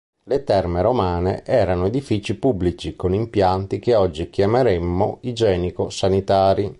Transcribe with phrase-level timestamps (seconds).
[0.23, 6.69] Le terme romane erano edifici pubblici con impianti che oggi chiameremmo igienico-sanitari.